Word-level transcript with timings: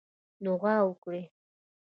دعا 0.45 0.75
وکړئ 0.89 1.23